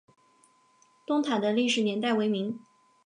[1.05, 2.59] 东塔的历史年代为明。